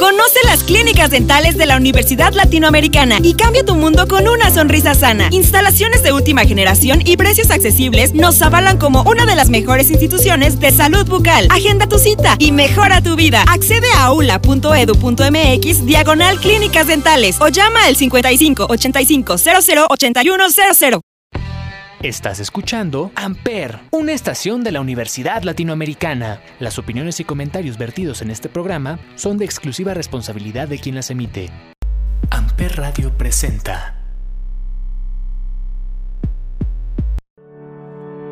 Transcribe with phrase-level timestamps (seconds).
[0.00, 4.94] Conoce las clínicas dentales de la Universidad Latinoamericana y cambia tu mundo con una sonrisa
[4.94, 5.28] sana.
[5.30, 10.58] Instalaciones de última generación y precios accesibles nos avalan como una de las mejores instituciones
[10.58, 11.48] de salud bucal.
[11.50, 13.44] Agenda tu cita y mejora tu vida.
[13.46, 21.00] Accede a aula.edu.mx diagonal clínicas dentales o llama al 55 85 00 81 00.
[22.02, 26.40] Estás escuchando Amper, una estación de la Universidad Latinoamericana.
[26.58, 31.10] Las opiniones y comentarios vertidos en este programa son de exclusiva responsabilidad de quien las
[31.10, 31.50] emite.
[32.30, 34.02] Amper Radio presenta.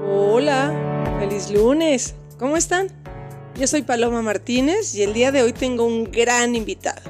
[0.03, 2.15] Hola, feliz lunes.
[2.39, 2.89] ¿Cómo están?
[3.55, 7.03] Yo soy Paloma Martínez y el día de hoy tengo un gran invitado.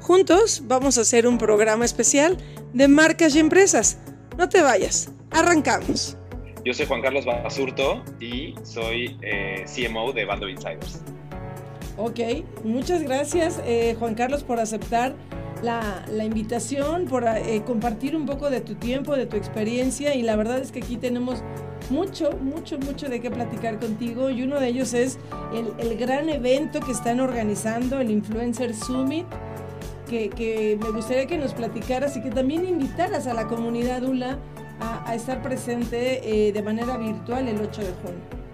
[0.00, 2.36] Juntos vamos a hacer un programa especial
[2.72, 3.98] de marcas y empresas.
[4.36, 5.12] No te vayas.
[5.34, 6.16] Arrancamos.
[6.64, 11.02] Yo soy Juan Carlos Basurto y soy eh, CMO de Bando Insiders.
[11.96, 12.20] Ok,
[12.62, 15.14] muchas gracias eh, Juan Carlos por aceptar
[15.62, 20.36] la, invitación, por eh, compartir un poco de tu tiempo, de tu experiencia y la
[20.36, 21.42] verdad es que aquí tenemos
[21.90, 25.18] mucho, mucho, mucho de qué platicar contigo y uno de ellos es
[25.52, 29.26] el, el gran evento que están organizando, el Influencer Summit.
[30.08, 34.38] Que, que, me gustaría que nos platicaras y que también invitaras a la comunidad ULA
[34.80, 38.44] a, estar presente eh, de manera virtual el 8 de junio.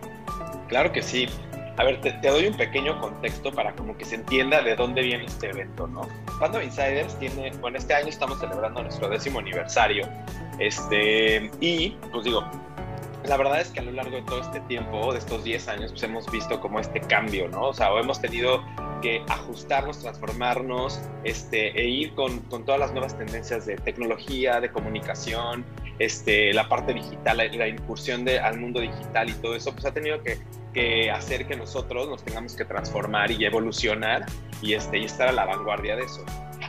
[0.69, 1.29] Claro que sí.
[1.77, 5.25] A ver, te, doy un pequeño contexto para como que se entienda de dónde viene
[5.25, 6.03] este evento, ¿no?
[6.39, 10.07] Cuando Insiders tiene, bueno, este año estamos celebrando nuestro décimo aniversario,
[10.59, 12.45] este, y pues digo,
[13.25, 15.93] la verdad es que a lo largo de todo este tiempo, de estos 10 años,
[15.93, 17.69] pues hemos visto como este cambio, ¿no?
[17.69, 18.63] O sea, hemos tenido
[19.01, 24.71] que ajustarnos, transformarnos, este, e ir con, con todas las nuevas tendencias de tecnología, de
[24.71, 25.65] comunicación,
[26.01, 29.93] este, la parte digital, la, incursión de, al mundo digital y todo eso, pues ha
[29.93, 30.39] tenido que,
[30.73, 34.25] que, hacer que nosotros nos tengamos que transformar y evolucionar
[34.63, 36.25] y, este, y estar a la vanguardia de eso.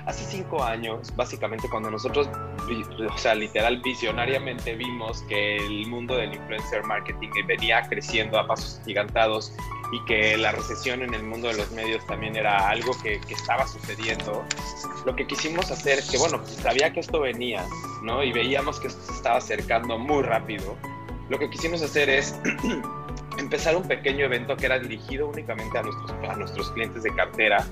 [0.06, 6.34] Hace cinco años, básicamente cuando nosotros, o sea, literal, visionariamente vimos que el mundo del
[6.34, 9.54] influencer marketing venía creciendo a pasos gigantados
[9.92, 13.34] y que la recesión en el mundo de los medios también era algo que, que
[13.34, 14.44] estaba sucediendo,
[15.06, 17.64] lo que quisimos hacer, que bueno, pues sabía que esto venía,
[18.02, 18.24] ¿no?
[18.24, 20.78] Y veíamos que esto se estaba acercando muy rápido,
[21.32, 22.36] lo que quisimos hacer es
[23.38, 27.66] empezar un pequeño evento que era dirigido únicamente a nuestros, a nuestros clientes de cartera,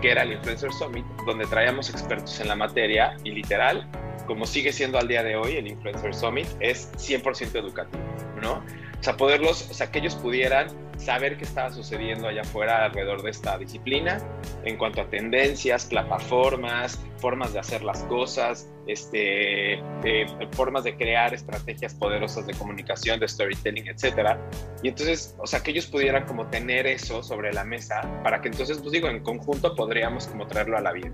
[0.00, 3.88] que era el Influencer Summit, donde traíamos expertos en la materia y literal,
[4.26, 8.02] como sigue siendo al día de hoy, el Influencer Summit es 100% educativo,
[8.42, 8.62] ¿no?
[9.00, 10.68] O sea, poderlos, o sea, que ellos pudieran
[10.98, 14.18] saber qué estaba sucediendo allá afuera alrededor de esta disciplina
[14.64, 21.34] en cuanto a tendencias, plataformas, formas de hacer las cosas, este, eh, formas de crear
[21.34, 24.40] estrategias poderosas de comunicación, de storytelling, etcétera.
[24.82, 28.48] Y entonces, o sea, que ellos pudieran como tener eso sobre la mesa para que
[28.48, 31.12] entonces, pues digo, en conjunto podríamos como traerlo a la vida.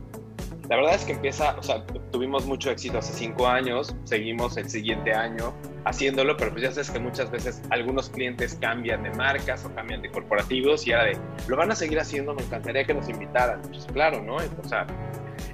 [0.68, 4.70] La verdad es que empieza, o sea, tuvimos mucho éxito hace cinco años, seguimos el
[4.70, 5.52] siguiente año
[5.84, 10.02] haciéndolo, pero pues ya sabes que muchas veces algunos clientes cambian de marcas o cambian
[10.02, 11.18] de corporativos y ahora de,
[11.48, 13.60] lo van a seguir haciendo, me encantaría que nos invitaran.
[13.62, 14.36] Pues claro, ¿no?
[14.36, 14.86] O sea,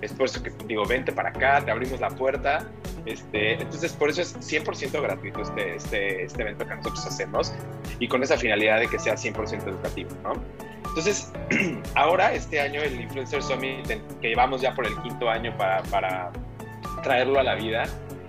[0.00, 2.68] es por eso que digo, vente para acá, te abrimos la puerta.
[3.06, 7.54] Este, entonces, por eso es 100% gratuito este, este, este evento que nosotros hacemos
[7.98, 10.34] y con esa finalidad de que sea 100% educativo, ¿no?
[10.88, 11.32] Entonces,
[11.94, 13.86] ahora, este año, el Influencer Summit,
[14.20, 16.30] que llevamos ya por el quinto año para, para
[17.02, 17.84] traerlo a la vida,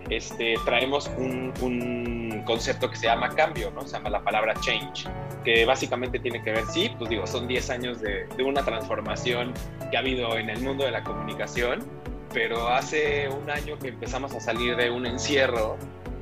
[0.09, 3.85] este, traemos un, un, concepto que se llama cambio, ¿no?
[3.85, 5.07] Se llama la palabra change,
[5.43, 9.53] que básicamente tiene que ver, sí, pues digo, son 10 años de, de una transformación
[9.91, 11.83] que ha habido en el mundo de la comunicación,
[12.33, 15.77] pero hace un año que empezamos a salir de un encierro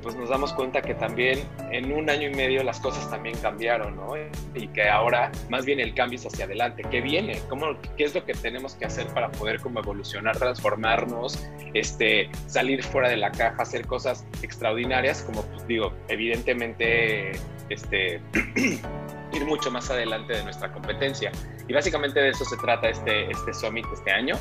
[0.07, 3.97] pues nos damos cuenta que también en un año y medio las cosas también cambiaron,
[3.97, 4.13] ¿no?
[4.55, 6.81] Y que ahora más bien el cambio es hacia adelante.
[6.89, 7.41] ¿Qué viene?
[7.49, 12.83] ¿Cómo, ¿Qué es lo que tenemos que hacer para poder como evolucionar, transformarnos, este, salir
[12.83, 15.23] fuera de la caja, hacer cosas extraordinarias?
[15.23, 17.33] Como pues, digo, evidentemente,
[17.67, 18.21] este,
[19.33, 21.33] ir mucho más adelante de nuestra competencia.
[21.67, 24.35] Y básicamente de eso se trata este, este summit este año.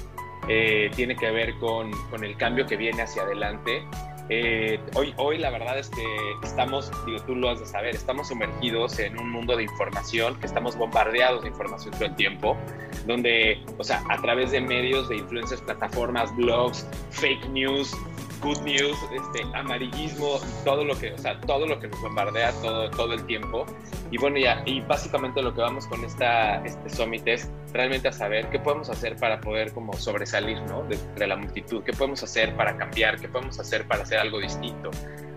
[0.48, 3.82] Eh, tiene que ver con, con el cambio que viene hacia adelante
[4.28, 6.04] eh, hoy, hoy la verdad es que
[6.42, 10.46] estamos, digo, tú lo has de saber, estamos sumergidos en un mundo de información, que
[10.46, 12.56] estamos bombardeados de información todo el tiempo,
[13.06, 17.96] donde, o sea, a través de medios, de influencias, plataformas, blogs, fake news,
[18.40, 22.90] good news, este, amarillismo, todo lo que, o sea, todo lo que nos bombardea todo,
[22.90, 23.66] todo el tiempo.
[24.10, 28.12] Y bueno, ya, y básicamente lo que vamos con esta, este summit es realmente a
[28.12, 30.82] saber qué podemos hacer para poder como sobresalir, ¿no?
[30.84, 34.38] De, de la multitud, qué podemos hacer para cambiar, qué podemos hacer para hacer algo
[34.38, 34.90] distinto,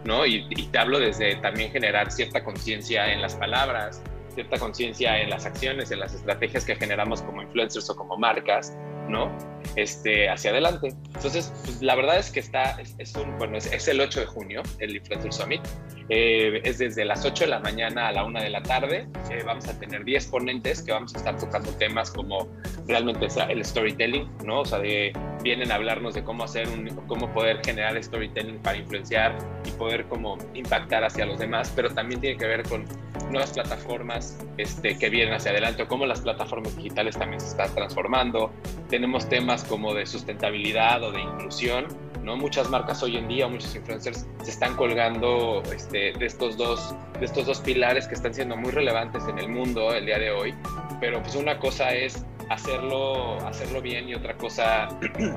[0.03, 0.25] ¿no?
[0.25, 4.01] Y, y te hablo desde también generar cierta conciencia en las palabras,
[4.39, 8.73] cierta conciencia en las acciones, en las estrategias que generamos como influencers o como marcas,
[9.09, 9.29] ¿no?
[9.75, 10.95] Este, hacia adelante.
[11.13, 14.63] Entonces, pues, la verdad es que está, es, un, bueno, es, el 8 de junio,
[14.79, 15.61] el Influencer Summit.
[16.07, 19.09] Eh, es desde las 8 de la mañana a la 1 de la tarde.
[19.29, 22.47] Eh, vamos a tener 10 ponentes que vamos a estar tocando temas como
[22.87, 24.61] realmente el storytelling, ¿no?
[24.61, 25.11] O sea, de,
[25.43, 30.05] vienen a hablarnos de cómo hacer un, cómo poder generar storytelling para influenciar y poder
[30.05, 32.85] como impactar hacia los demás, pero también tiene que ver con
[33.29, 37.73] nuevas plataformas este, que vienen hacia adelante o cómo las plataformas digitales también se están
[37.73, 38.51] transformando.
[38.89, 41.87] Tenemos temas como de sustentabilidad o de inclusión,
[42.23, 42.35] ¿no?
[42.37, 47.25] Muchas marcas hoy en día, muchos influencers se están colgando este, de, estos dos, de
[47.25, 50.53] estos dos pilares que están siendo muy relevantes en el mundo el día de hoy,
[50.99, 54.89] pero pues una cosa es hacerlo, hacerlo bien y otra cosa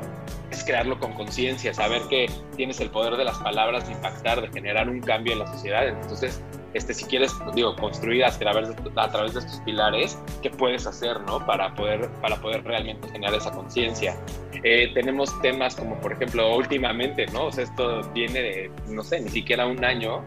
[0.51, 4.49] es crearlo con conciencia, saber que tienes el poder de las palabras de impactar, de
[4.49, 5.87] generar un cambio en la sociedad.
[5.89, 6.43] Entonces,
[6.75, 10.87] este, si quieres, digo, construir a través, de, a través de estos pilares, ¿qué puedes
[10.87, 11.45] hacer, no?
[11.45, 14.17] Para poder, para poder realmente generar esa conciencia.
[14.65, 17.47] Eh, tenemos temas como, por ejemplo, últimamente, ¿no?
[17.47, 20.23] O sea, esto viene de, no sé, ni siquiera un año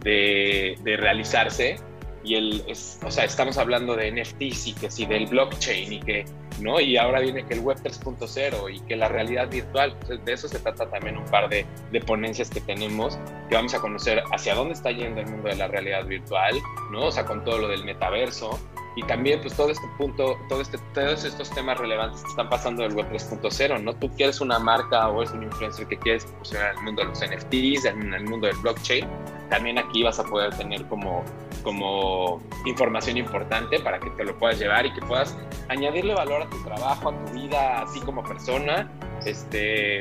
[0.00, 1.76] de, de realizarse
[2.26, 6.00] y el, es, o sea, estamos hablando de NFTs y que sí, del blockchain y
[6.00, 6.24] que,
[6.60, 6.80] ¿no?
[6.80, 10.48] Y ahora viene que el Web 3.0 y que la realidad virtual, pues de eso
[10.48, 13.18] se trata también un par de, de, ponencias que tenemos,
[13.48, 16.54] que vamos a conocer hacia dónde está yendo el mundo de la realidad virtual,
[16.90, 17.06] ¿no?
[17.06, 18.58] O sea, con todo lo del metaverso,
[18.96, 22.82] y también pues todo este punto, todo este, todos estos temas relevantes que están pasando
[22.82, 23.94] del web 3.0, ¿no?
[23.94, 27.20] Tú quieres una marca o eres un influencer que quieres en el mundo de los
[27.20, 29.06] NFTs, en el mundo del blockchain,
[29.48, 31.24] también aquí vas a poder tener como,
[31.62, 35.36] como información importante para que te lo puedas llevar y que puedas
[35.68, 38.90] añadirle valor a tu trabajo, a tu vida, así como persona,
[39.24, 40.00] este,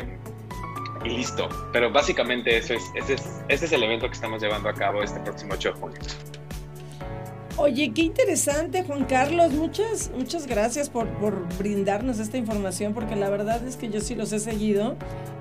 [1.03, 1.47] y listo.
[1.71, 5.03] Pero básicamente eso es, ese es, ese es el evento que estamos llevando a cabo
[5.03, 5.99] este próximo 8 de junio.
[7.57, 9.53] Oye, qué interesante, Juan Carlos.
[9.53, 11.07] Muchas, muchas gracias por,
[11.57, 14.97] brindarnos esta información, porque la verdad es que yo sí los he seguido,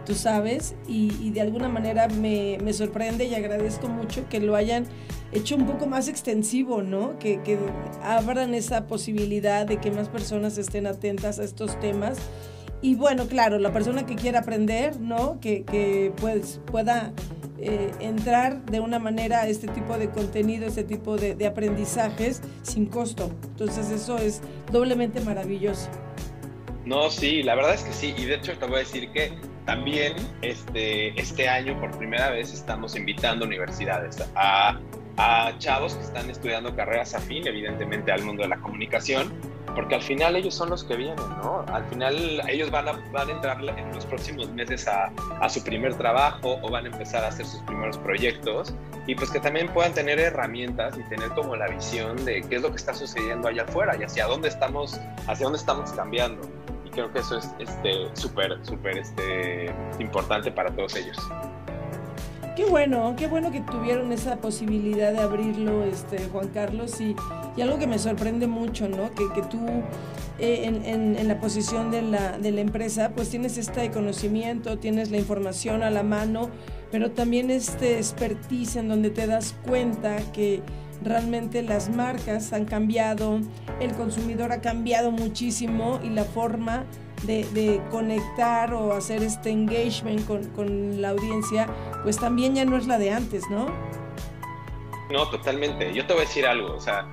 [0.07, 4.87] tú sabes, y, de alguna manera me, sorprende y agradezco mucho que lo hayan
[5.33, 7.19] hecho un poco más extensivo, ¿no?
[7.19, 7.59] Que, que
[8.01, 12.19] abran esa posibilidad de que más personas estén atentas a estos temas.
[12.81, 15.41] Y bueno, claro, la persona que quiera aprender, ¿no?
[15.41, 17.13] Que, que pues, pueda
[17.59, 22.87] eh, entrar de una manera a este tipo de contenido, este tipo de, aprendizajes sin
[22.87, 23.31] costo.
[23.45, 24.41] Entonces eso es
[24.73, 25.89] doblemente maravilloso.
[26.85, 28.15] No, sí, la verdad es que sí.
[28.17, 29.33] Y de hecho te voy a decir que
[29.65, 34.79] también este, este año por primera vez estamos invitando universidades a,
[35.17, 39.33] a chavos que están estudiando carreras afín, evidentemente, al mundo de la comunicación
[39.75, 41.65] porque al final ellos son los que vienen, ¿no?
[41.73, 45.63] Al final ellos van a, van a entrar en los próximos meses a, a, su
[45.63, 48.75] primer trabajo o van a empezar a hacer sus primeros proyectos
[49.07, 52.63] y pues que también puedan tener herramientas y tener como la visión de qué es
[52.63, 56.49] lo que está sucediendo allá afuera y hacia dónde estamos, hacia dónde estamos cambiando.
[56.85, 57.45] Y creo que eso es
[58.15, 61.19] súper, este, súper este, importante para todos ellos.
[62.57, 67.17] Qué bueno, qué bueno que tuvieron esa posibilidad de abrirlo, este, Juan Carlos, y,
[67.61, 69.11] algo que me sorprende mucho, ¿no?
[69.13, 69.59] Que, tú
[70.39, 75.83] eh, en, en, la posición de la, empresa, pues tienes este conocimiento, tienes la información
[75.83, 76.49] a la mano,
[76.93, 80.63] pero también este expertise en donde te das cuenta que
[81.03, 83.41] realmente las marcas han cambiado,
[83.81, 86.85] el consumidor ha cambiado muchísimo y la forma
[87.27, 91.69] de, conectar o hacer este engagement con, la audiencia,
[92.05, 93.67] pues también ya no es la de antes, ¿no?
[95.11, 95.93] No, totalmente.
[95.93, 97.07] Yo te voy a decir algo, o sea,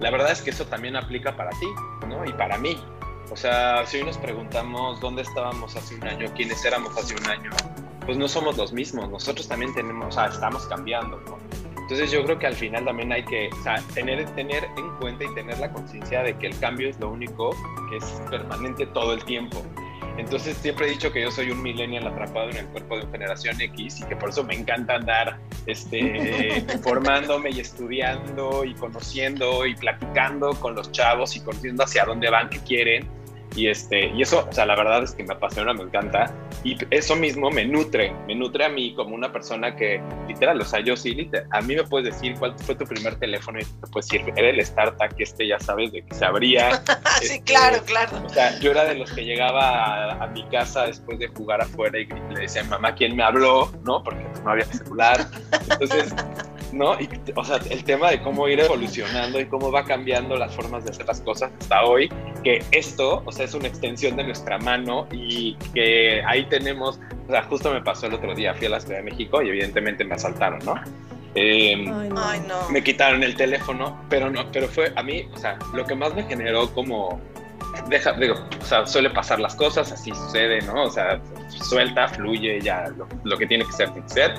[0.00, 1.66] la verdad es que eso también aplica para ti,
[2.08, 2.24] ¿no?
[2.24, 2.78] Y para mí.
[3.30, 7.26] O sea, si hoy nos preguntamos dónde estábamos hace un año, quiénes éramos hace un
[7.26, 7.50] año,
[8.06, 9.10] pues no somos los mismos.
[9.10, 11.38] Nosotros también tenemos, o sea, estamos cambiando, ¿no?
[11.76, 15.24] Entonces yo creo que al final también hay que o sea, tener, tener en cuenta
[15.24, 17.50] y tener la conciencia de que el cambio es lo único
[17.90, 19.62] que es permanente todo el tiempo.
[20.18, 23.60] Entonces siempre he dicho que yo soy un millennial atrapado en el cuerpo de generación
[23.60, 29.76] X y que por eso me encanta andar este, formándome y estudiando y conociendo y
[29.76, 33.08] platicando con los chavos y conociendo hacia dónde van, qué quieren
[33.54, 36.32] y, este, y eso, o sea, la verdad es que me apasiona, me encanta.
[36.64, 40.64] Y eso mismo me nutre, me nutre a mí como una persona que, literal, o
[40.64, 43.64] sea, yo sí, literal, a mí me puedes decir cuál fue tu primer teléfono y
[43.64, 46.82] te puedes decir, era el startup, que este ya sabes de que se abría.
[47.20, 48.22] sí, este, claro, claro.
[48.24, 51.98] O sea, yo era de los que llegaba a, mi casa después de jugar afuera
[51.98, 53.72] y le decía, mamá, ¿quién me habló?
[53.82, 54.02] ¿No?
[54.02, 55.26] Porque no había celular.
[55.70, 56.14] Entonces,
[56.72, 57.00] ¿no?
[57.00, 60.84] Y, o sea, el tema de cómo ir evolucionando y cómo va cambiando las formas
[60.84, 62.10] de hacer las cosas hasta hoy,
[62.44, 67.30] que esto, o sea, es una extensión de nuestra mano y que ahí tenemos, o
[67.30, 70.04] sea, justo me pasó el otro día, fui a la Ciudad de México y evidentemente
[70.04, 70.74] me asaltaron, ¿no?
[71.34, 72.68] Em, Ay, no.
[72.70, 76.14] Me quitaron el teléfono, pero no, pero fue a mí, o sea, lo que más
[76.14, 77.20] me generó como
[77.88, 80.84] deja, digo, o sea, suele pasar las cosas, así sucede, ¿no?
[80.84, 82.90] O sea, suelta, fluye, ya
[83.24, 84.34] lo, que tiene que ser, tiene que ser.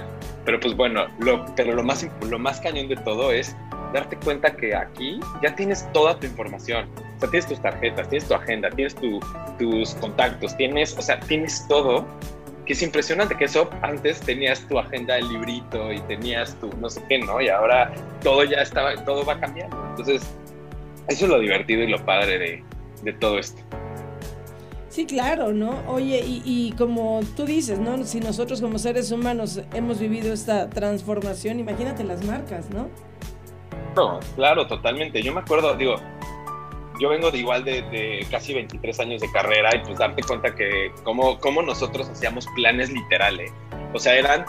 [0.45, 3.55] Pero pues bueno, lo, pero lo más, lo más cañón de todo es
[3.93, 6.89] darte cuenta que aquí ya tienes toda tu información.
[7.17, 11.67] O sea, tienes tus tarjetas, tienes tu agenda, tienes tus contactos, tienes, o sea, tienes
[11.67, 12.05] todo.
[12.65, 16.88] Que es impresionante que eso antes tenías tu agenda el librito y tenías tu no
[16.88, 17.41] sé qué, ¿no?
[17.41, 17.91] Y ahora
[18.24, 19.75] todo ya estaba, todo va cambiando.
[19.89, 20.21] Entonces,
[21.07, 22.63] eso es lo divertido y lo padre de,
[23.03, 23.62] de todo esto.
[24.89, 25.84] Sí, claro, ¿no?
[25.88, 28.03] Oye, y, y, como tú dices, ¿no?
[28.06, 32.89] Si nosotros como seres humanos hemos vivido esta transformación, imagínate las marcas, ¿no?
[33.96, 35.22] No, claro, totalmente.
[35.22, 35.98] Yo me acuerdo, digo,
[37.00, 40.91] yo vengo de igual de, casi 23 años de carrera y pues darte cuenta que
[41.03, 43.51] como, como nosotros hacíamos planes literales.
[43.94, 44.46] O sea, eran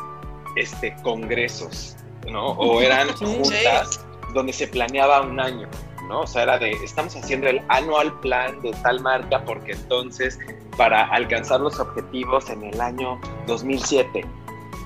[0.56, 1.96] este, congresos,
[2.28, 2.48] ¿no?
[2.52, 4.04] O eran juntas
[4.34, 5.68] donde se planeaba un año.
[6.10, 6.22] ¿No?
[6.22, 10.38] O sea, era de, estamos haciendo el anual plan de tal marca porque entonces
[10.76, 14.24] para alcanzar los objetivos en el año 2007.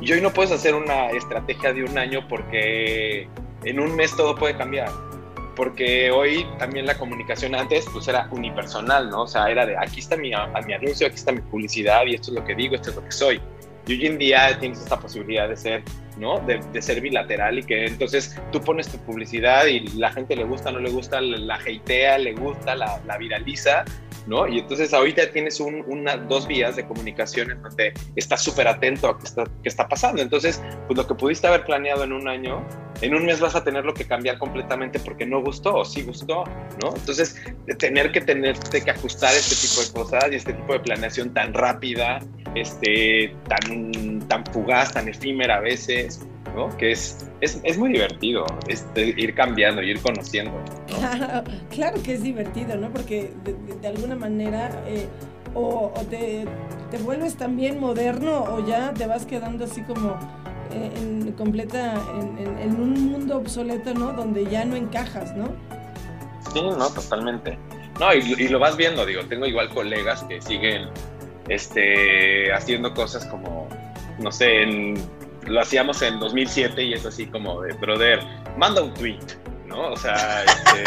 [0.01, 3.29] Y hoy no puedes hacer una estrategia de un año porque
[3.65, 4.91] en un mes todo puede cambiar.
[5.57, 9.23] Porque hoy también la comunicación antes pues era unipersonal, ¿no?
[9.23, 10.33] O sea, era de aquí está mi,
[10.67, 13.05] mi anuncio, aquí está mi publicidad y esto es lo que digo, esto es lo
[13.05, 13.41] que soy.
[13.87, 15.83] Y hoy en día tienes esta posibilidad de ser,
[16.17, 16.41] ¿no?
[16.41, 20.71] De, ser bilateral y que entonces tú pones tu publicidad y la gente le gusta,
[20.71, 23.85] no le gusta, la hatea, le gusta, la, la viraliza,
[24.27, 24.47] ¿no?
[24.47, 29.09] Y entonces ahorita tienes un, una, dos vías de comunicación en donde estás súper atento
[29.09, 30.23] a qué está, qué está pasando.
[30.23, 32.67] Entonces, pues lo que pudiste haber planeado en un año,
[33.05, 36.45] en un mes vas a tenerlo que cambiar completamente porque no gustó o sí gustó,
[36.83, 36.95] ¿no?
[36.95, 37.37] Entonces,
[37.79, 41.53] tener que tenerte que ajustar este tipo de cosas y este tipo de planeación tan
[41.53, 42.21] rápida,
[42.55, 46.75] este, tan, tan fugaz, tan efímera a veces, ¿no?
[46.79, 50.53] Que es, es, es muy divertido este, ir cambiando, ir conociendo.
[51.71, 52.91] Claro, que es divertido, ¿no?
[52.91, 53.33] Porque
[53.81, 55.09] de, alguna manera eh,
[55.55, 56.45] o, te,
[56.91, 60.17] te, vuelves también moderno o ya te vas quedando así como
[60.75, 61.95] en completa,
[62.39, 64.13] en, en, un mundo obsoleto, ¿no?
[64.13, 65.49] Donde ya no encajas, ¿no?
[66.53, 67.59] Sí, no, totalmente.
[67.99, 70.89] No, y, y lo vas viendo, digo, tengo igual colegas que siguen
[71.49, 73.69] este, haciendo cosas como,
[74.19, 74.95] no sé,
[75.47, 78.21] lo hacíamos en 2007 y es así como de, brother,
[78.57, 79.21] manda un tweet,
[79.67, 79.93] ¿no?
[79.93, 80.85] O sea, este...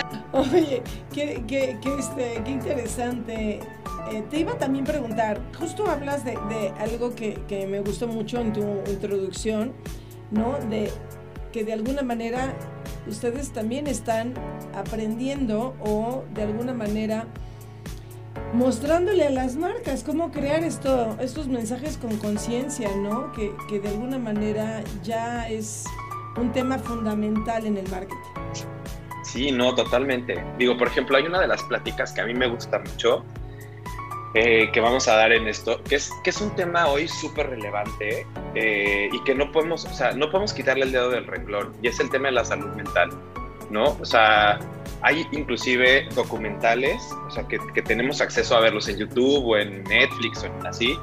[0.34, 3.60] Oye, qué, qué, qué, este, qué interesante.
[4.10, 6.34] Eh, te iba también a preguntar, justo hablas de,
[6.80, 8.60] algo que, que, me gustó mucho en tu
[8.90, 9.72] introducción,
[10.32, 10.58] ¿no?
[10.68, 10.90] De
[11.52, 12.52] que de alguna manera
[13.06, 14.34] ustedes también están
[14.74, 17.26] aprendiendo o de alguna manera
[18.54, 23.30] mostrándole a las marcas cómo crear esto, estos mensajes con conciencia, ¿no?
[23.32, 25.84] Que, que, de alguna manera ya es
[26.36, 28.83] un tema fundamental en el marketing.
[29.24, 30.44] Sí, no, totalmente.
[30.58, 33.24] Digo, por ejemplo, hay una de las pláticas que a mí me gusta mucho,
[34.34, 37.50] eh, que vamos a dar en esto, que es, que es un tema hoy súper
[37.50, 41.72] relevante eh, y que no podemos, o sea, no podemos quitarle el dedo del renglón,
[41.82, 43.10] y es el tema de la salud mental,
[43.70, 43.96] ¿no?
[44.00, 44.58] O sea,
[45.00, 49.84] hay inclusive documentales, o sea, que, que tenemos acceso a verlos en YouTube o en
[49.84, 50.98] Netflix o en así,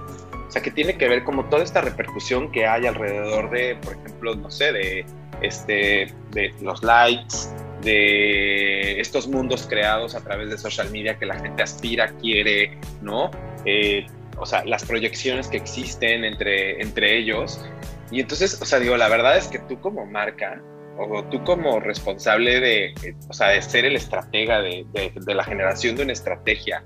[0.48, 3.94] o sea, que tiene que ver como toda esta repercusión que hay alrededor de, por
[3.94, 5.06] ejemplo, no sé, de,
[5.42, 7.38] este, de los likes,
[7.82, 13.32] de estos mundos creados a través de social media que la gente aspira, quiere, ¿no?
[13.66, 14.06] Eh,
[14.38, 17.64] o sea, las proyecciones que existen entre, entre ellos.
[18.10, 20.62] Y entonces, o sea, digo, la verdad es que tú como marca,
[20.98, 25.96] o tú como responsable de, o sea, de ser el estratega de, de, la generación
[25.96, 26.84] de una estrategia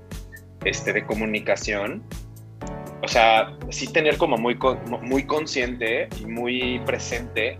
[0.64, 2.02] este, de comunicación,
[3.02, 4.58] o sea, sí tener como muy,
[5.02, 7.58] muy consciente y muy presente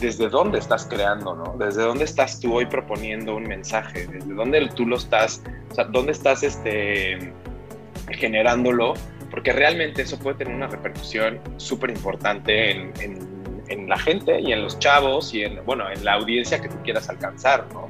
[0.00, 1.56] desde dónde estás creando, ¿no?
[1.58, 5.84] Desde dónde estás tú hoy proponiendo un mensaje, desde dónde tú lo estás, o sea,
[5.84, 7.32] dónde estás este,
[8.10, 8.94] generándolo,
[9.30, 13.40] porque realmente eso puede tener una repercusión súper importante en,
[13.86, 17.08] la gente y en los chavos y en, bueno, en la audiencia que tú quieras
[17.08, 17.88] alcanzar, ¿no?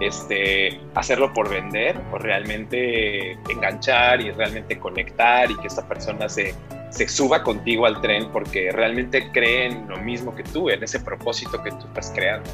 [0.00, 6.54] Este, hacerlo por vender o realmente enganchar y realmente conectar y que esta persona se,
[6.90, 11.62] se suba contigo al tren porque realmente creen lo mismo que tú, en ese propósito
[11.62, 12.50] que tú estás creando.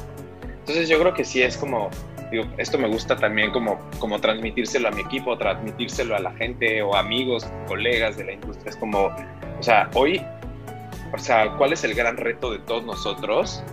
[0.59, 1.89] Entonces yo creo que sí es como,
[2.31, 6.81] digo, esto me gusta también como, como transmitírselo a mi equipo, transmitírselo a la gente
[6.81, 8.69] o amigos, colegas de la industria.
[8.69, 10.21] Es como, o sea, hoy,
[11.13, 13.63] o sea, ¿cuál es el gran reto de todos nosotros?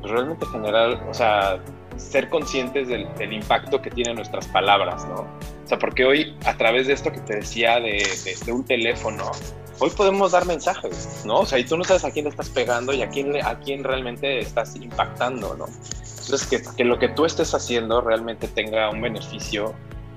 [0.00, 1.60] Pues realmente generar, o sea,
[1.96, 5.20] ser conscientes del, impacto que tienen nuestras palabras, ¿no?
[5.20, 8.02] O sea, porque hoy a través de esto que te decía de,
[8.44, 9.30] de un teléfono,
[9.78, 11.40] hoy podemos dar mensajes, ¿no?
[11.40, 13.58] O sea, y tú no sabes a quién le estás pegando y a quién, a
[13.60, 15.66] quién realmente estás impactando, ¿no?
[15.66, 19.74] Entonces, que, que, lo que tú estés haciendo realmente tenga un beneficio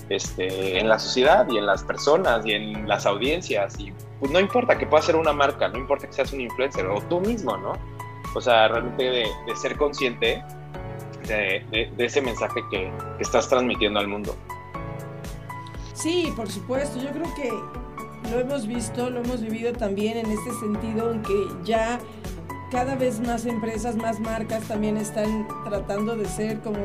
[0.10, 3.80] este, en la sociedad y en las personas y en las audiencias.
[3.80, 6.88] Y pues no importa que pueda ser una marca, no importa que seas un influencer
[6.88, 7.74] o tú mismo, ¿no?
[8.36, 10.44] O sea, realmente de, de ser consciente
[11.28, 11.64] de,
[11.96, 14.36] de, ese mensaje que, que estás transmitiendo al mundo.
[15.94, 17.00] Sí, por supuesto.
[17.00, 17.52] Yo creo que
[18.32, 22.00] lo hemos visto, lo hemos vivido también en este sentido en que ya
[22.70, 26.80] cada vez más empresas, más marcas también están tratando de ser como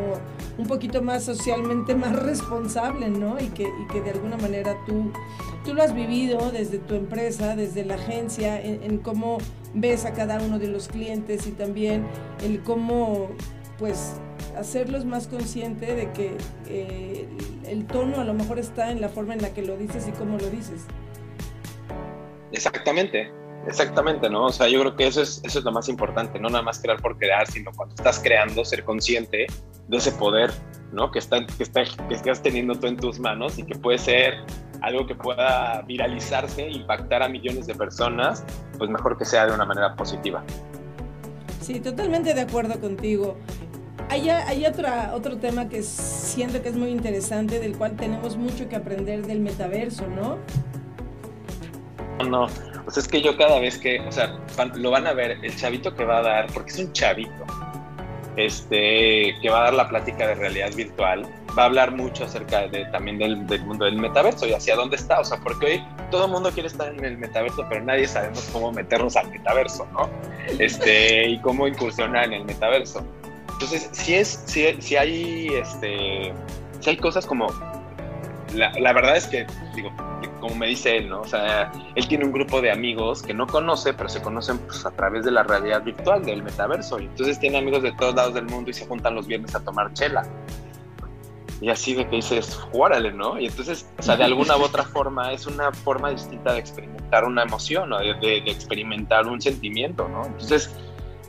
[0.57, 3.39] un poquito más socialmente más responsables, ¿no?
[3.41, 5.13] Y que, y que de alguna manera tú,
[5.65, 9.39] tú lo has vivido desde tu empresa, desde la agencia, en, cómo
[9.75, 12.07] ves a cada uno de los clientes y también
[12.43, 13.29] el cómo,
[13.79, 14.15] pues,
[14.57, 16.37] hacerlos más conscientes de que
[16.69, 17.29] eh,
[17.67, 20.13] el tono a lo mejor está en la forma en la que lo dices y
[20.13, 20.87] cómo lo dices.
[22.55, 23.33] Exactamente,
[23.67, 24.47] exactamente, ¿no?
[24.47, 26.79] O sea, yo creo que eso es, eso es lo más importante, no nada más
[26.79, 29.47] crear por crear, sino cuando estás creando, ser consciente
[29.89, 30.53] de ese poder,
[30.93, 31.11] ¿no?
[31.11, 34.35] Que, está, que, está, que estás teniendo tú en tus manos y que puede ser
[34.83, 38.45] algo que pueda viralizarse, impactar a millones de personas,
[38.79, 40.45] pues mejor que sea de una manera positiva.
[41.61, 43.37] Sí, totalmente de acuerdo contigo.
[44.11, 48.69] Hay, hay otra, otro tema que siento que es muy interesante, del cual tenemos mucho
[48.69, 50.39] que aprender del metaverso, ¿no?
[52.29, 52.49] No,
[52.85, 54.39] pues es que yo cada vez que, o sea,
[54.75, 57.45] lo van a ver, el chavito que va a dar, porque es un chavito,
[58.37, 62.67] este, que va a dar la plática de realidad virtual, va a hablar mucho acerca
[62.69, 65.85] de, también del, del, mundo del metaverso y hacia dónde está, o sea, porque hoy
[66.11, 69.87] todo el mundo quiere estar en el metaverso, pero nadie sabemos cómo meternos al metaverso,
[69.93, 70.11] ¿no?
[70.59, 73.05] Este, y cómo incursionar en el metaverso.
[73.53, 76.33] Entonces, si es, si, si hay, este,
[76.81, 77.47] si hay cosas como,
[78.53, 79.94] la, la verdad es que, digo,
[80.45, 81.23] como me dice él, ¿no?
[81.23, 84.85] O sea, él tiene un grupo de amigos que no conoce, pero se conocen pues,
[84.85, 87.01] a través de la realidad virtual, del metaverso.
[87.01, 89.65] Y entonces tiene amigos de todos lados del mundo y se juntan los viernes a
[89.65, 90.27] tomar chela.
[91.63, 93.41] Y así de que dices, órale, ¿no?
[93.41, 97.25] Y entonces, o sea, de alguna u otra forma es una forma distinta de experimentar
[97.25, 97.99] una emoción, ¿no?
[98.01, 100.27] de, de, de experimentar un sentimiento, ¿no?
[100.27, 100.77] Entonces,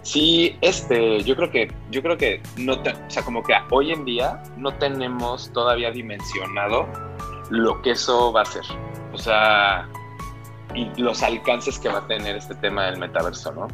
[0.02, 3.94] sí, este, yo creo que, yo creo que no, te, o sea, como que hoy
[3.94, 6.86] en día no tenemos todavía dimensionado
[7.50, 8.66] lo que eso va a ser
[9.16, 9.88] o sea,
[10.76, 13.68] y los alcances que va a tener este tema del metaverso, ¿no?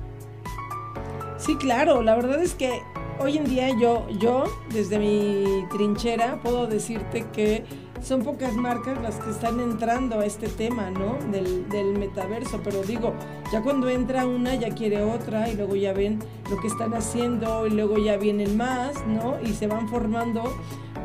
[1.38, 2.84] Sí, claro, la verdad es que
[3.19, 7.65] hoy en día yo, yo desde mi trinchera puedo decirte que
[8.04, 11.17] son pocas marcas las que están entrando a este tema, ¿no?
[11.32, 13.13] Del, del, metaverso, pero digo,
[13.51, 17.65] ya cuando entra una ya quiere otra y luego ya ven lo que están haciendo
[17.65, 19.39] y luego ya vienen más, ¿no?
[19.43, 20.43] Y se van formando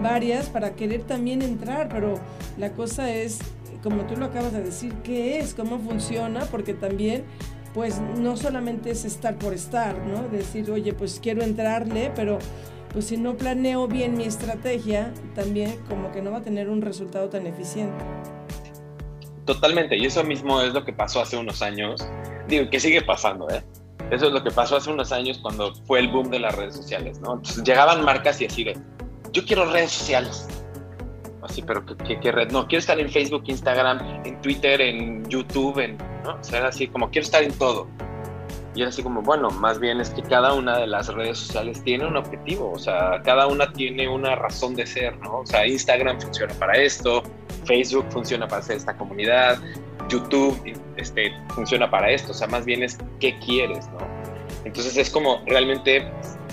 [0.02, 2.14] varias para querer también entrar, pero
[2.58, 3.40] la cosa es
[3.82, 7.24] como tú lo acabas de decir, qué es, cómo funciona, porque también
[7.74, 10.22] pues no solamente es estar por estar, ¿no?
[10.28, 12.38] Decir, oye, pues quiero entrarle, pero
[12.90, 16.80] pues si no planeo bien mi estrategia, también como que no va a tener un
[16.80, 18.02] resultado tan eficiente.
[19.44, 22.08] Totalmente, y eso mismo es lo que pasó hace unos años,
[22.48, 23.62] digo, que sigue pasando, ¿eh?
[24.10, 26.76] Eso es lo que pasó hace unos años cuando fue el boom de las redes
[26.76, 27.34] sociales, ¿no?
[27.34, 28.78] Entonces llegaban marcas y así de,
[29.32, 30.48] yo quiero redes sociales,
[31.46, 32.50] así, pero ¿qué, qué, red?
[32.50, 36.34] No, quiero estar en Facebook, Instagram, en Twitter, en YouTube, en, ¿no?
[36.34, 37.88] O sea, así como quiero estar en todo.
[38.74, 41.82] Y era así como, bueno, más bien es que cada una de las redes sociales
[41.82, 45.38] tiene un objetivo, o sea, cada una tiene una razón de ser, ¿no?
[45.38, 47.22] O sea, Instagram funciona para esto,
[47.64, 49.58] Facebook funciona para hacer esta comunidad,
[50.10, 50.60] YouTube
[50.96, 53.98] este, funciona para esto, o sea, más bien es qué quieres, ¿no?
[54.66, 56.06] Entonces es como realmente,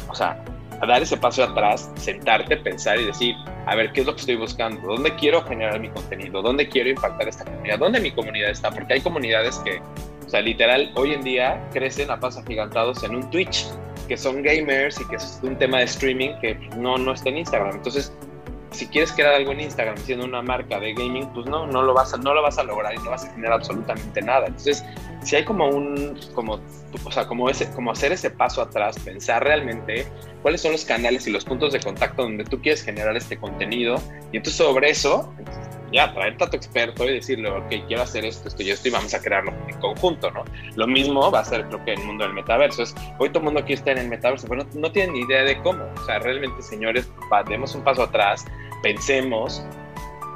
[0.08, 0.42] o sea,
[0.86, 4.36] dar ese paso atrás, sentarte, pensar y decir, a ver, ¿qué es lo que estoy
[4.36, 4.82] buscando?
[4.88, 6.42] ¿Dónde quiero generar mi contenido?
[6.42, 7.80] ¿Dónde quiero impactar esta comunidad?
[7.80, 8.72] ¿Dónde mi comunidad está?
[8.72, 9.82] Porque hay comunidades que,
[10.26, 13.68] o sea, literal, hoy en día crecen a pasos agigantados en un Twitch,
[14.08, 17.38] que son gamers y que es un tema de streaming que no, no está en
[17.38, 17.76] Instagram.
[17.76, 18.12] Entonces,
[18.74, 21.94] si quieres crear algo en Instagram siendo una marca de gaming, pues no, no lo
[21.94, 24.48] vas a, no lo vas a lograr y no vas a generar absolutamente nada.
[24.48, 24.84] Entonces,
[25.24, 26.60] si hay como un, como,
[27.04, 30.08] o sea, como ese, como hacer ese paso atrás, pensar realmente
[30.42, 34.02] cuáles son los canales y los puntos de contacto donde tú quieres generar este contenido
[34.32, 35.34] y entonces sobre eso,
[35.94, 38.92] ya, traerte a tu experto y decirle, ok, quiero hacer esto, esto y esto y
[38.92, 40.44] vamos a crearlo en conjunto, ¿no?
[40.76, 42.82] Lo mismo va a ser, creo que, en el mundo del metaverso.
[42.82, 45.20] Es, hoy todo el mundo quiere estar en el metaverso, pero no, no tienen ni
[45.22, 45.84] idea de cómo.
[45.84, 47.10] O sea, realmente, señores,
[47.48, 48.44] demos un paso atrás,
[48.82, 49.64] pensemos,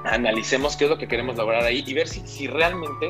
[0.05, 3.09] analicemos qué es lo que queremos lograr ahí y ver si, si realmente,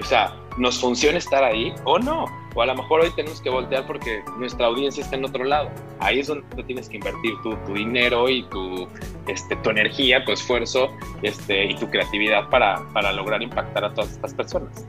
[0.00, 2.26] o sea, nos funciona estar ahí o no.
[2.54, 5.70] O a lo mejor hoy tenemos que voltear porque nuestra audiencia está en otro lado.
[6.00, 8.88] Ahí es donde tienes que invertir tu, tu dinero y tu,
[9.26, 10.88] este, tu energía, tu esfuerzo
[11.22, 14.86] este, y tu creatividad para, para lograr impactar a todas estas personas.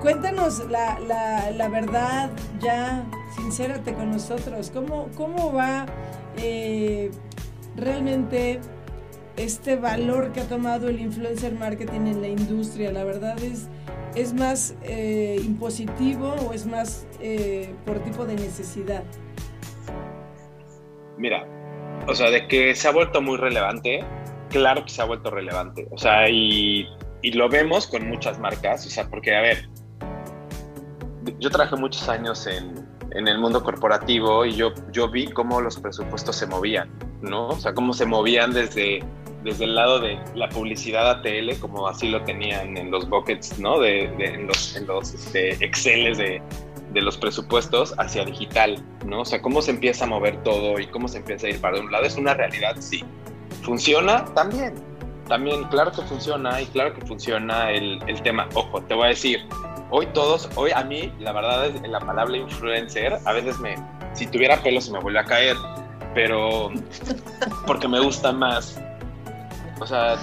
[0.00, 4.70] Cuéntanos la, la, la verdad ya, sincérate con nosotros.
[4.70, 5.86] ¿Cómo, cómo va
[6.36, 7.10] eh,
[7.76, 8.60] realmente
[9.36, 12.92] este valor que ha tomado el influencer marketing en la industria.
[12.92, 13.66] La verdad es,
[14.14, 19.04] es más eh, impositivo o es más eh, por tipo de necesidad.
[21.18, 21.46] Mira,
[22.06, 24.04] o sea, de que se ha vuelto muy relevante,
[24.50, 25.86] claro que se ha vuelto relevante.
[25.90, 26.86] O sea, y,
[27.22, 29.68] y lo vemos con muchas marcas, o sea, porque, a ver,
[31.38, 35.78] yo trabajé muchos años en, en el mundo corporativo y yo, yo vi cómo los
[35.78, 36.90] presupuestos se movían,
[37.22, 37.48] ¿no?
[37.48, 39.02] O sea, cómo se movían desde,
[39.44, 43.78] desde el lado de la publicidad ATL, como así lo tenían en los buckets, ¿no?
[43.78, 46.42] De, en los, en los este, Exceles de,
[46.92, 49.20] de los presupuestos hacia digital, ¿no?
[49.20, 51.78] O sea, cómo se empieza a mover todo y cómo se empieza a ir para
[51.78, 52.04] un lado.
[52.04, 52.76] ¿Es una realidad?
[52.80, 53.04] Sí.
[53.62, 54.24] ¿Funciona?
[54.34, 54.74] También.
[55.28, 58.48] También, claro que funciona y claro que funciona el, el tema.
[58.54, 59.40] Ojo, te voy a decir,
[59.90, 63.74] hoy todos, hoy a mí, la verdad es la palabra influencer, a veces me,
[64.12, 65.56] si tuviera pelo se me vuelve a caer,
[66.14, 66.70] pero
[67.66, 68.80] porque me gusta más.
[69.80, 70.16] O sea,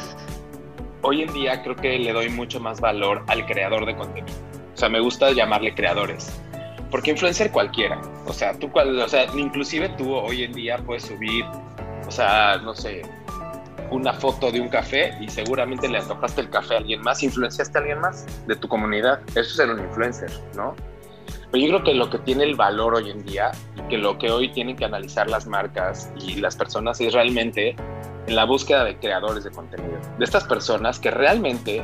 [1.01, 4.37] hoy en día creo que le doy mucho más valor al creador de contenido.
[4.73, 6.39] O sea, me gusta llamarle creadores.
[6.89, 8.01] Porque influencer cualquiera.
[8.25, 11.45] O sea, tú, o sea, inclusive tú hoy en día puedes subir,
[12.07, 13.01] o sea, no sé,
[13.91, 17.77] una foto de un café y seguramente le antojaste el café a alguien más, influenciaste
[17.77, 19.21] a alguien más de tu comunidad.
[19.29, 20.75] Eso es ser un influencer, ¿no?
[21.51, 24.17] Pero yo creo que lo que tiene el valor hoy en día y que lo
[24.17, 27.75] que hoy tienen que analizar las marcas y las personas es realmente
[28.27, 29.99] en la búsqueda de creadores de contenido.
[30.17, 31.83] De estas personas que realmente,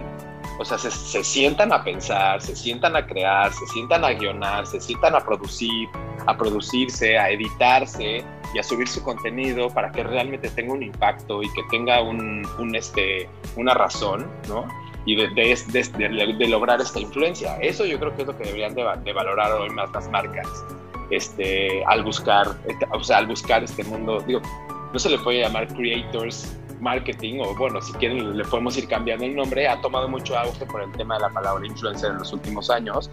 [0.60, 4.65] o sea, se, se sientan a pensar, se sientan a crear, se sientan a guionar,
[4.67, 5.88] se sientan a producir,
[6.26, 8.23] a producirse, a editarse
[8.54, 12.47] y a subir su contenido para que realmente tenga un impacto y que tenga un,
[12.60, 14.67] un este, una razón, ¿no?
[15.06, 17.58] Y de, de, de, de, lograr esta influencia.
[17.62, 20.47] Eso yo creo que es lo que deberían de, valorar hoy más las marcas
[21.10, 22.47] este, al buscar,
[22.91, 24.19] o sea, al buscar este mundo.
[24.28, 24.41] Digo,
[24.93, 29.26] no se le puede llamar creators marketing o bueno, si quieren le podemos ir cambiando
[29.26, 32.32] el nombre, ha tomado mucho auge por el tema de la palabra influencer en los
[32.32, 33.10] últimos años,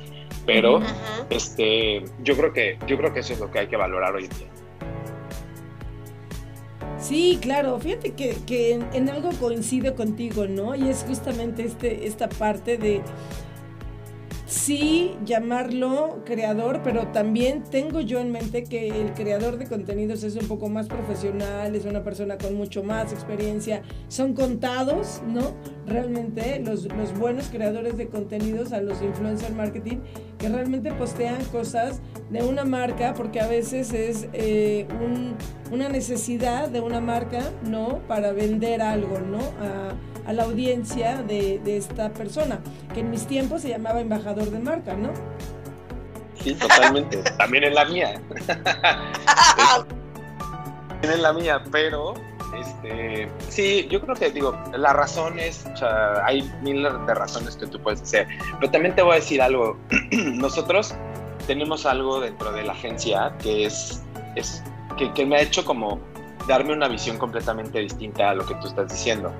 [0.46, 1.26] pero uh -huh.
[1.30, 4.24] este, yo creo que yo creo que eso es lo que hay que valorar hoy
[4.24, 4.48] en día.
[6.98, 10.74] Sí, claro, fíjate que, que en, en, algo coincido contigo, ¿no?
[10.74, 13.02] Y es justamente este, esta parte de
[14.46, 20.36] sí llamarlo creador, pero también tengo yo en mente que el creador de contenidos es
[20.36, 25.52] un poco más profesional, es una persona con mucho más experiencia, son contados, ¿no?
[25.86, 29.98] Realmente los, los buenos creadores de contenidos a los influencer marketing
[30.38, 35.34] que realmente postean cosas de una marca porque a veces es eh, un,
[35.72, 38.00] una necesidad de una marca, ¿no?
[38.06, 39.38] Para vender algo, ¿no?
[40.26, 42.60] A la audiencia de, de, esta persona,
[42.92, 45.10] que en mis tiempos se llamaba embajador de marca, ¿no?
[46.42, 47.22] Sí, totalmente.
[47.38, 48.20] También en la mía.
[50.88, 52.14] También en la mía, pero
[52.58, 57.56] este, sí, yo creo que digo, la razón es, o sea, hay miles de razones
[57.56, 58.28] que tú puedes hacer,
[58.60, 59.76] pero también te voy a decir algo.
[60.12, 60.94] Nosotros
[61.46, 64.02] tenemos algo dentro de la agencia que es,
[64.36, 64.62] es
[64.96, 66.00] que, que me ha hecho como
[66.46, 69.32] darme una visión completamente distinta a lo que tú estás diciendo.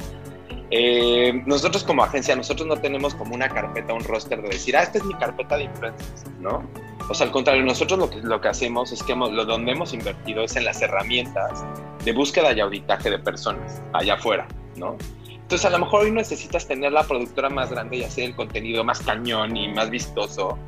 [0.76, 4.82] Eh, nosotros como agencia, nosotros no tenemos como una carpeta, un roster de decir, ah,
[4.82, 6.68] esta es mi carpeta de influencers, ¿no?
[7.08, 9.70] O sea, al contrario, nosotros lo que, lo que hacemos es que hemos, lo donde
[9.70, 11.64] hemos invertido es en las herramientas
[12.04, 14.96] de búsqueda y auditaje de personas allá afuera, ¿no?
[15.28, 18.82] Entonces, a lo mejor hoy necesitas tener la productora más grande y hacer el contenido
[18.82, 20.58] más cañón y más vistoso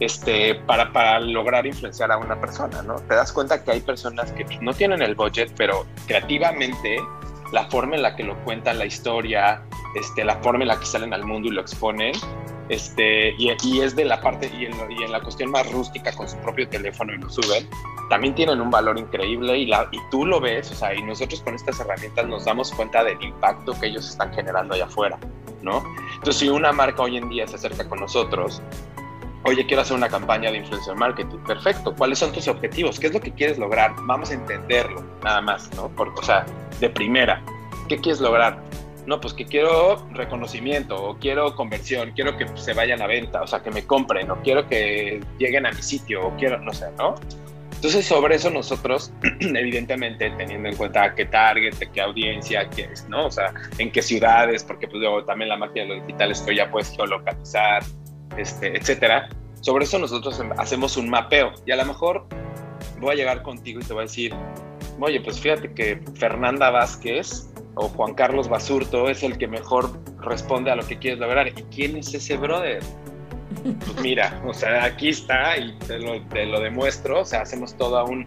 [0.00, 2.96] este, para, para lograr influenciar a una persona, ¿no?
[2.96, 6.98] Te das cuenta que hay personas que no tienen el budget, pero creativamente
[7.52, 9.62] la forma en la que lo cuentan la historia,
[9.94, 12.12] este, la forma en la que salen al mundo y lo exponen,
[12.68, 16.36] este, y, y es de la parte, y en, la cuestión más rústica con su
[16.38, 17.68] propio teléfono y lo suben,
[18.10, 21.54] también tienen un valor increíble y, y tú lo ves, o sea, y nosotros con
[21.54, 25.18] estas herramientas nos damos cuenta del impacto que ellos están generando allá afuera,
[25.62, 25.82] ¿no?
[26.14, 28.60] Entonces, si una marca hoy en día se acerca con nosotros,
[29.46, 31.38] oye, quiero hacer una campaña de influencer marketing.
[31.46, 31.94] Perfecto.
[31.94, 32.98] ¿Cuáles son tus objetivos?
[32.98, 33.94] ¿Qué es lo que quieres lograr?
[34.02, 35.90] Vamos a entenderlo, nada más, ¿no?
[35.96, 36.44] O sea,
[36.80, 37.42] de primera,
[37.88, 38.60] ¿qué quieres lograr?
[39.06, 43.46] No, pues que quiero reconocimiento, o quiero conversión, quiero que se vayan a venta, o
[43.46, 46.86] sea, que me compren, o quiero que lleguen a mi sitio, o quiero, no sé,
[46.98, 47.14] ¿no?
[47.76, 53.26] Entonces, sobre eso nosotros, evidentemente, teniendo en cuenta qué target, qué audiencia, qué es, ¿no?
[53.26, 56.50] O sea, en qué ciudades, porque pues luego también la magia de lo digital esto
[56.50, 57.84] ya puedes geolocalizar,
[58.36, 59.28] este, etcétera.
[59.60, 62.26] Sobre eso nosotros hacemos un mapeo y a lo mejor
[63.00, 64.34] voy a llegar contigo y te voy a decir,
[65.00, 70.70] oye, pues fíjate que Fernanda Vázquez o Juan Carlos Basurto es el que mejor responde
[70.70, 71.48] a lo que quieres lograr.
[71.48, 72.82] ¿Y quién es ese brother?
[73.62, 78.04] Pues mira, o sea, aquí está y te lo, te demuestro, o sea, hacemos toda
[78.04, 78.26] un,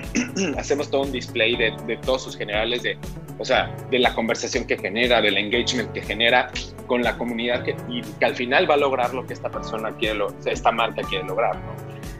[0.58, 2.98] hacemos todo un display de, de, todos sus generales, de,
[3.38, 6.50] o sea, de la conversación que genera, del engagement que genera
[6.86, 9.94] con la comunidad que, y que al final va a lograr lo que esta persona
[9.96, 11.56] quiere, lo, esta marca quiere lograr.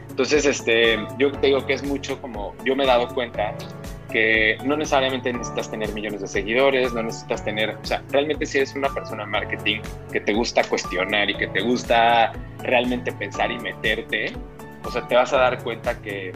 [0.09, 3.55] Entonces, este, yo te digo que es mucho como, yo me he dado cuenta
[4.11, 8.57] que no necesariamente necesitas tener millones de seguidores, no necesitas tener, o sea, realmente si
[8.57, 9.79] eres una persona en marketing
[10.11, 12.31] que te gusta cuestionar y que te gusta
[12.63, 14.33] realmente pensar y meterte,
[14.83, 16.31] o sea, te vas a dar cuenta que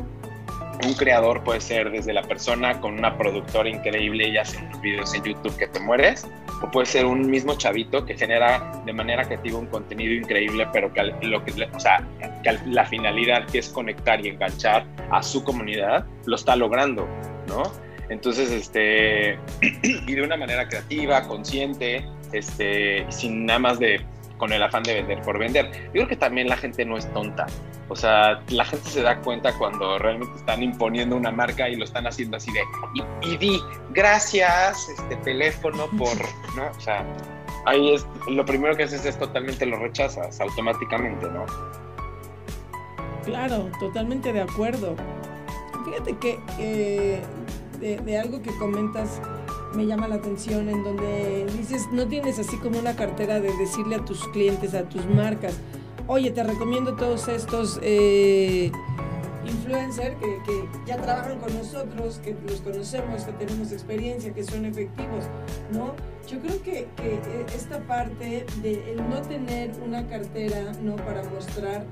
[0.86, 5.24] un creador puede ser desde la persona con una productora increíble y hace videos en
[5.24, 6.28] YouTube que te mueres,
[6.62, 10.92] o puede ser un mismo chavito que genera de manera creativa un contenido increíble, pero
[10.92, 12.06] que, lo que, o sea,
[12.66, 17.08] la finalidad que es conectar y enganchar a su comunidad lo está logrando,
[17.48, 17.72] ¿no?
[18.10, 24.02] Entonces, este, y de una manera creativa, consciente, este, sin nada más de
[24.44, 25.72] con el afán de vender por vender.
[25.86, 27.46] Yo creo que también la gente no es tonta.
[27.88, 31.86] O sea, la gente se da cuenta cuando realmente están imponiendo una marca y lo
[31.86, 32.60] están haciendo así de,
[33.22, 36.18] y, di, gracias, este teléfono por,
[36.58, 36.70] ¿no?
[36.78, 37.06] O sea,
[37.66, 41.46] ahí es, lo primero que haces es totalmente lo rechazas automáticamente, ¿no?
[43.24, 44.98] Claro, totalmente de acuerdo.
[45.86, 47.22] Fíjate que eh,
[47.80, 49.22] de, de algo que comentas,
[49.76, 53.96] me llama la atención en donde dices, no tienes así como una cartera de decirle
[53.96, 55.58] a tus clientes, a tus marcas,
[56.08, 58.72] oye, te recomiendo todos estos eh,
[59.46, 65.26] influencers que, ya trabajan con nosotros, que los conocemos, que tenemos experiencia, que son efectivos,
[65.72, 65.94] ¿no?
[66.28, 66.88] Yo creo que,
[67.56, 70.96] esta parte de no tener una cartera, ¿no?
[70.98, 71.86] Para mostrar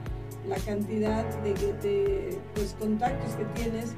[0.47, 3.95] la cantidad de, de pues, contactos que tienes,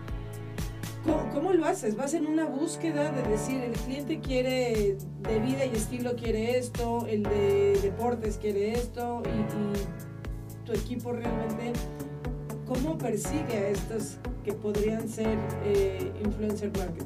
[1.06, 1.98] ¿Cómo, lo haces?
[1.98, 7.06] ¿Vas en una búsqueda de decir, el cliente quiere de vida y estilo quiere esto,
[7.08, 11.74] el de deportes quiere esto, y, tu equipo realmente,
[12.66, 17.06] ¿cómo persigue a estos que podrían ser eh, influencer marketing?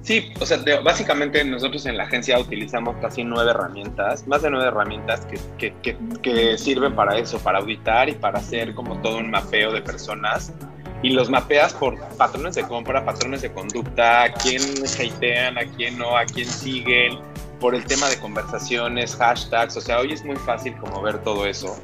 [0.00, 4.68] Sí, o sea, básicamente nosotros en la agencia utilizamos casi nueve herramientas, más de nueve
[4.68, 9.30] herramientas que, que, que, sirven para eso, para auditar y para hacer como todo un
[9.30, 10.52] mapeo de personas
[11.02, 15.98] y los mapeas por patrones de compra, patrones de conducta, a quién hatean, a quién
[15.98, 17.18] no, a quién siguen,
[17.60, 21.46] por el tema de conversaciones, hashtags, o sea, hoy es muy fácil como ver todo
[21.46, 21.76] eso.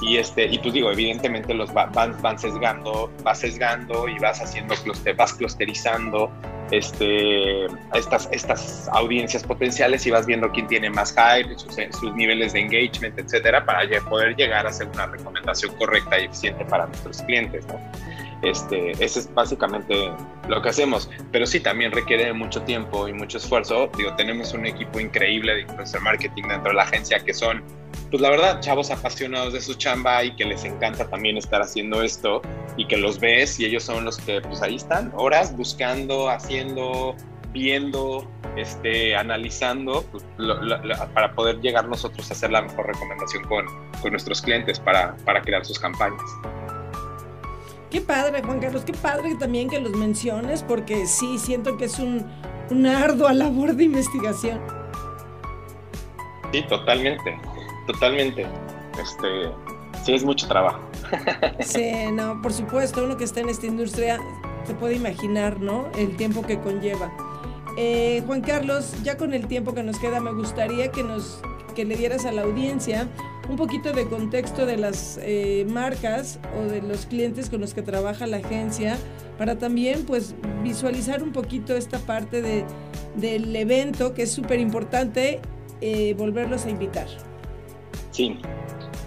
[0.00, 4.74] Y, este, y pues digo, evidentemente los van, van sesgando, vas sesgando y vas haciendo,
[4.74, 6.28] cluster, vas clusterizando
[6.72, 12.52] este, estas, estas audiencias potenciales y vas viendo quién tiene más hype, sus, sus niveles
[12.54, 17.22] de engagement, etcétera, para poder llegar a hacer una recomendación correcta y eficiente para nuestros
[17.22, 17.78] clientes, ¿no?
[18.42, 20.10] Este, ese es básicamente
[20.48, 21.08] lo que hacemos.
[21.30, 23.88] Pero sí, también requiere mucho tiempo y mucho esfuerzo.
[23.96, 27.62] Digo, tenemos un equipo increíble de influencer marketing dentro de la agencia que son,
[28.10, 32.02] pues la verdad, chavos apasionados de su chamba y que les encanta también estar haciendo
[32.02, 32.42] esto
[32.76, 37.14] y que los ves y ellos son los que, pues ahí están, horas buscando, haciendo,
[37.52, 40.24] viendo, este, analizando pues,
[41.14, 43.66] para poder llegar nosotros a hacer la mejor recomendación con,
[44.00, 46.20] con nuestros clientes para, para crear sus campañas.
[47.92, 51.98] Qué padre, Juan Carlos, qué padre también que los menciones, porque sí, siento que es
[51.98, 52.26] un,
[52.70, 54.58] una ardua labor de investigación.
[56.52, 57.38] Sí, totalmente,
[57.86, 58.46] totalmente.
[58.98, 59.50] Este,
[60.04, 60.80] sí, es mucho trabajo.
[61.60, 64.18] Sí, no, por supuesto, uno que está en esta industria
[64.66, 65.88] se puede imaginar, ¿no?
[65.98, 67.12] El tiempo que conlleva.
[67.76, 71.42] Eh, Juan Carlos, ya con el tiempo que nos queda, me gustaría que nos
[71.74, 73.08] que le dieras a la audiencia
[73.48, 77.82] un poquito de contexto de las eh, marcas o de los clientes con los que
[77.82, 78.96] trabaja la agencia
[79.38, 82.64] para también pues visualizar un poquito esta parte de,
[83.16, 85.40] del evento que es súper importante
[85.80, 87.08] eh, volverlos a invitar.
[88.12, 88.38] Sí,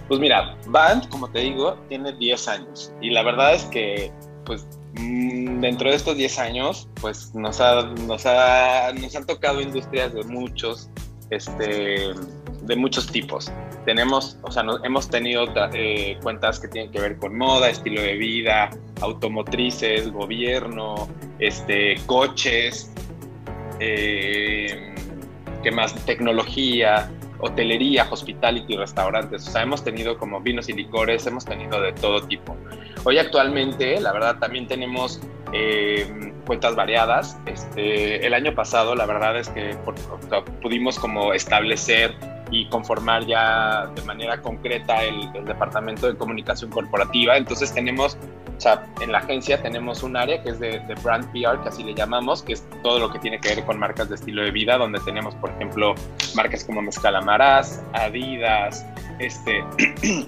[0.08, 4.12] pues mira, Band, como te digo, tiene 10 años y la verdad es que
[4.44, 9.60] pues mm, dentro de estos 10 años pues nos, ha, nos, ha, nos han tocado
[9.60, 10.90] industrias de muchos
[11.30, 12.12] este,
[12.66, 13.50] de muchos tipos.
[13.84, 18.14] Tenemos, o sea, hemos tenido eh, cuentas que tienen que ver con moda, estilo de
[18.16, 22.92] vida, automotrices, gobierno, este, coches,
[23.80, 24.94] eh,
[25.62, 25.94] ¿qué más?
[26.04, 29.46] Tecnología, hotelería, hospitality, restaurantes.
[29.46, 32.56] O sea, hemos tenido como vinos y licores, hemos tenido de todo tipo.
[33.04, 35.20] Hoy actualmente, la verdad, también tenemos
[35.52, 37.38] eh, cuentas variadas.
[37.46, 39.76] Este, el año pasado, la verdad es que
[40.62, 42.14] pudimos como establecer
[42.50, 47.36] y conformar ya de manera concreta el, departamento de comunicación corporativa.
[47.36, 48.16] Entonces tenemos,
[48.56, 51.82] o sea, en la agencia tenemos un área que es de, brand PR, que así
[51.82, 54.50] le llamamos, que es todo lo que tiene que ver con marcas de estilo de
[54.50, 55.94] vida, donde tenemos, por ejemplo,
[56.34, 58.86] marcas como Mezcal Amaraz, Adidas,
[59.18, 59.64] este,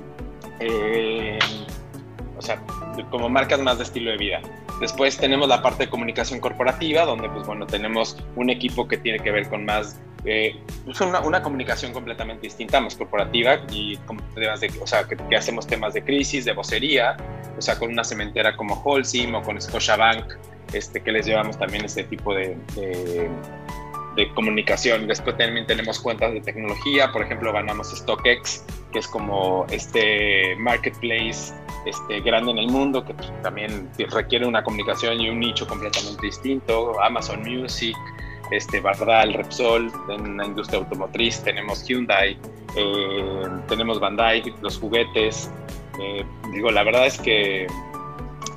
[0.61, 1.39] eh,
[2.39, 2.63] o sea,
[3.11, 4.41] como marcas más de estilo de vida.
[4.81, 9.19] Después tenemos la parte de comunicación corporativa, donde pues bueno, tenemos un equipo que tiene
[9.19, 14.23] que ver con más, eh, pues, una, una, comunicación completamente distinta, más corporativa, y como
[14.35, 17.17] temas de, o sea, que, hacemos temas de crisis, de vocería,
[17.57, 20.35] o sea, con una cementera como Holcim o con Scotiabank,
[20.73, 23.29] este, que les llevamos también este tipo de, de,
[24.15, 25.07] de comunicación.
[25.07, 31.55] Después también tenemos cuentas de tecnología, por ejemplo, ganamos StockX, que es como este marketplace
[31.89, 36.21] este, grande en el mundo, que pues, también requiere una comunicación y un nicho completamente
[36.23, 37.97] distinto, Amazon Music,
[38.51, 42.39] este, Bardal, Repsol, en la industria automotriz tenemos Hyundai,
[42.77, 45.51] eh, tenemos Bandai, los juguetes,
[46.01, 47.67] eh, digo, la verdad es que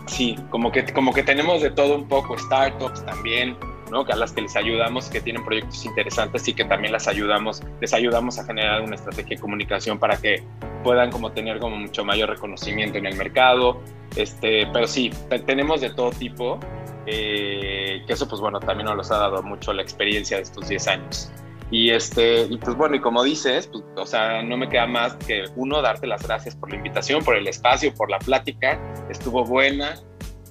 [0.07, 3.57] sí, como que, como que tenemos de todo un poco, startups también,
[3.91, 4.01] ¿no?
[4.01, 7.93] a las que les ayudamos, que tienen proyectos interesantes y que también las ayudamos, les
[7.93, 10.43] ayudamos a generar una estrategia de comunicación para que
[10.83, 13.81] puedan como tener como mucho mayor reconocimiento en el mercado.
[14.15, 15.11] Este, pero sí,
[15.45, 16.59] tenemos de todo tipo,
[17.05, 20.87] eh, que eso pues bueno, también nos ha dado mucho la experiencia de estos 10
[20.87, 21.31] años.
[21.69, 25.15] Y, este, y pues bueno, y como dices, pues, o sea, no me queda más
[25.15, 28.77] que uno, darte las gracias por la invitación, por el espacio, por la plática,
[29.09, 29.95] estuvo buena,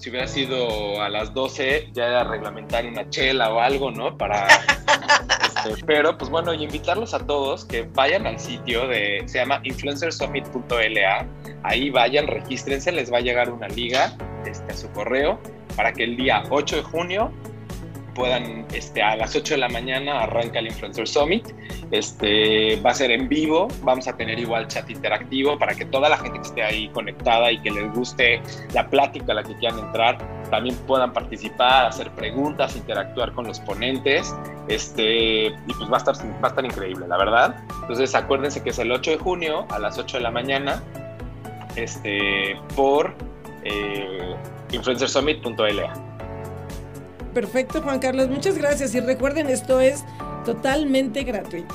[0.01, 4.17] si hubiera sido a las 12, ya era reglamentar una chela o algo, ¿no?
[4.17, 4.49] Para.
[5.63, 9.23] Este, pero, pues bueno, y invitarlos a todos que vayan al sitio de.
[9.27, 11.27] Se llama influencersummit.la.
[11.65, 15.39] Ahí vayan, regístrense, les va a llegar una liga este, a su correo
[15.77, 17.33] para que el día 8 de junio
[18.14, 21.49] puedan, este, a las 8 de la mañana arranca el Influencer Summit.
[21.90, 26.09] Este, va a ser en vivo, vamos a tener igual chat interactivo para que toda
[26.09, 28.40] la gente que esté ahí conectada y que les guste
[28.73, 30.18] la plática a la que quieran entrar,
[30.51, 34.35] también puedan participar, hacer preguntas, interactuar con los ponentes.
[34.68, 37.57] Este, y pues va a, estar, va a estar increíble, la verdad.
[37.83, 40.83] Entonces acuérdense que es el 8 de junio a las 8 de la mañana
[41.77, 43.14] este, por
[43.64, 44.35] eh,
[44.73, 46.10] influencersummit.la.
[47.35, 48.29] Perfecto, Juan Carlos.
[48.29, 48.95] Muchas gracias.
[48.95, 50.05] Y recuerden, esto es
[50.45, 51.75] totalmente gratuito.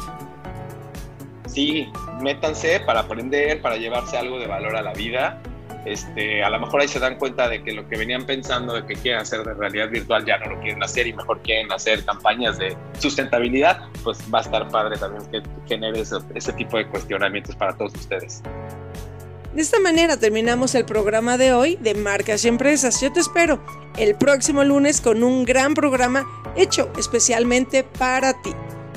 [1.48, 1.88] Sí,
[2.22, 5.42] métanse para aprender, para llevarse algo de valor a la vida.
[5.86, 8.86] Este, a lo mejor ahí se dan cuenta de que lo que venían pensando de
[8.88, 12.04] que quieren hacer de realidad virtual ya no lo quieren hacer y mejor quieren hacer
[12.04, 16.88] campañas de sustentabilidad, pues va a estar padre también que genere ese, ese tipo de
[16.88, 18.42] cuestionamientos para todos ustedes.
[19.56, 23.00] De esta manera terminamos el programa de hoy de Marcas y Empresas.
[23.00, 23.64] Yo te espero
[23.98, 28.52] el próximo lunes con un gran programa hecho especialmente para ti.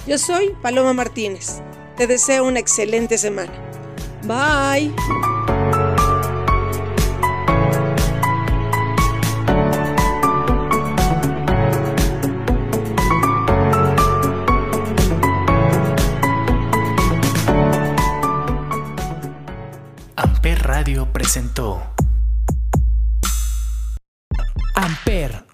[0.09, 1.63] Yo soy Paloma Martínez.
[1.97, 3.53] Te deseo una excelente semana.
[4.25, 5.58] Bye.
[24.75, 25.45] Amper,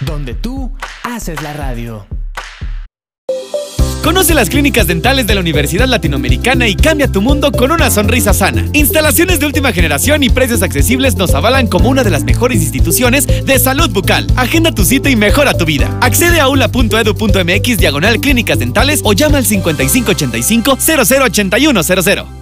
[0.00, 0.72] donde tú
[1.04, 2.04] haces la radio.
[4.02, 8.34] Conoce las clínicas dentales de la Universidad Latinoamericana y cambia tu mundo con una sonrisa
[8.34, 8.64] sana.
[8.72, 13.28] Instalaciones de última generación y precios accesibles nos avalan como una de las mejores instituciones
[13.28, 14.26] de salud bucal.
[14.34, 15.96] Agenda tu cita y mejora tu vida.
[16.00, 22.37] Accede a ula.edu.mx diagonal clínicas dentales o llama al 5585 008100.